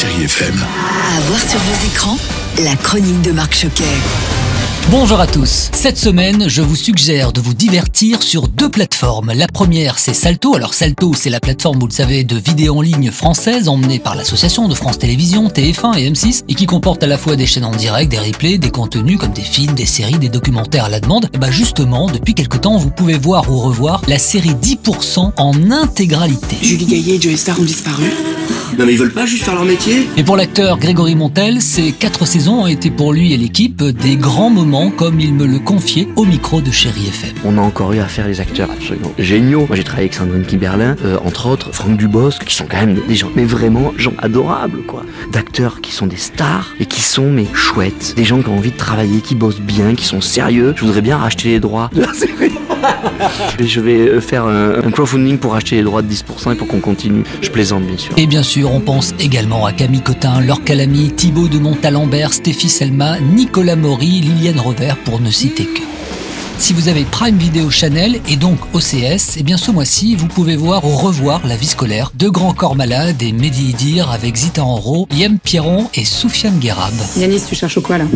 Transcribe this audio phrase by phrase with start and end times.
[0.00, 0.54] Chérie FM.
[0.54, 2.18] À voir sur vos écrans,
[2.62, 3.82] la chronique de Marc Choquet.
[4.92, 5.70] Bonjour à tous.
[5.72, 9.32] Cette semaine, je vous suggère de vous divertir sur deux plateformes.
[9.34, 10.54] La première, c'est Salto.
[10.54, 14.14] Alors Salto, c'est la plateforme, vous le savez, de vidéo en ligne française emmenée par
[14.14, 17.64] l'association de France Télévisions, TF1 et M6 et qui comporte à la fois des chaînes
[17.64, 21.00] en direct, des replays, des contenus comme des films, des séries, des documentaires à la
[21.00, 21.28] demande.
[21.34, 25.70] Et bah justement, depuis quelque temps, vous pouvez voir ou revoir la série 10% en
[25.72, 26.56] intégralité.
[26.62, 28.12] Julie Gaillet et Joey Star ont disparu.
[28.78, 31.92] Non mais ils veulent pas juste faire leur métier Et pour l'acteur Grégory Montel, ces
[31.92, 35.58] quatre saisons ont été pour lui et l'équipe des grands moments comme il me le
[35.58, 37.34] confiait au micro de Chéri FM.
[37.44, 39.66] On a encore eu à faire des acteurs absolument géniaux.
[39.66, 43.00] Moi j'ai travaillé avec Sandrine Kiberlin, euh, entre autres Franck Dubosc, qui sont quand même
[43.08, 45.04] des gens, mais vraiment gens adorables quoi.
[45.32, 48.14] D'acteurs qui sont des stars et qui sont mais chouettes.
[48.16, 50.74] Des gens qui ont envie de travailler, qui bossent bien, qui sont sérieux.
[50.76, 52.52] Je voudrais bien racheter les droits de la série.
[53.58, 56.54] Et je vais euh, faire un, un crowdfunding pour acheter les droits de 10% et
[56.56, 57.24] pour qu'on continue.
[57.40, 58.12] Je plaisante bien sûr.
[58.16, 62.68] Et bien sûr, on pense également à Camille Cotin, Laure Calamy, Thibaut de Montalembert, Stéphie
[62.68, 65.80] Selma, Nicolas Maury, Liliane Revers, pour ne citer que.
[66.58, 70.56] Si vous avez Prime Video Channel et donc OCS, eh bien ce mois-ci, vous pouvez
[70.56, 74.64] voir ou revoir La vie scolaire, Deux grands corps malades et Mehdi Idir avec Zita
[74.64, 76.92] Enro, Yem Pierron et Soufiane Guérab.
[77.16, 78.06] Yanis, tu cherches au quoi là?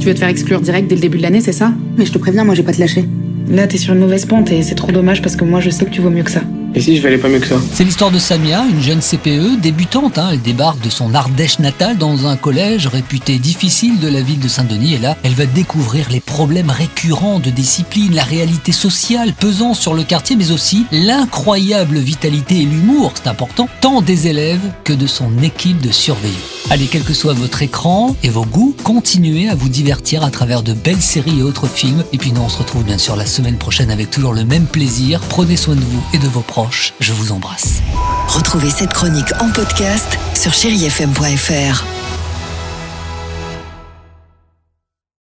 [0.00, 1.70] Tu veux te faire exclure direct dès le début de l'année, c'est ça?
[1.96, 3.06] Mais je te préviens, moi j'ai pas te lâcher.
[3.52, 5.84] Là, t'es sur une mauvaise pente et c'est trop dommage parce que moi je sais
[5.84, 6.40] que tu vaux mieux que ça.
[6.74, 9.60] Et si je valais pas mieux que ça C'est l'histoire de Samia, une jeune CPE
[9.60, 10.16] débutante.
[10.16, 10.30] hein.
[10.32, 14.48] Elle débarque de son Ardèche natale dans un collège réputé difficile de la ville de
[14.48, 14.94] Saint-Denis.
[14.94, 19.92] Et là, elle va découvrir les problèmes récurrents de discipline, la réalité sociale pesant sur
[19.92, 25.06] le quartier, mais aussi l'incroyable vitalité et l'humour, c'est important, tant des élèves que de
[25.06, 26.51] son équipe de surveillants.
[26.72, 30.62] Allez, quel que soit votre écran et vos goûts, continuez à vous divertir à travers
[30.62, 32.02] de belles séries et autres films.
[32.14, 34.64] Et puis nous, on se retrouve bien sûr la semaine prochaine avec toujours le même
[34.64, 35.20] plaisir.
[35.28, 36.94] Prenez soin de vous et de vos proches.
[36.98, 37.82] Je vous embrasse.
[38.26, 42.01] Retrouvez cette chronique en podcast sur chérifm.fr.